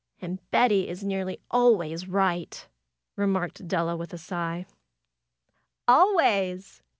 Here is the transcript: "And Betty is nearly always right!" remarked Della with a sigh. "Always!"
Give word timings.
"And 0.19 0.39
Betty 0.49 0.89
is 0.89 1.03
nearly 1.03 1.39
always 1.51 2.07
right!" 2.07 2.67
remarked 3.15 3.67
Della 3.67 3.95
with 3.95 4.13
a 4.13 4.17
sigh. 4.17 4.65
"Always!" 5.87 6.81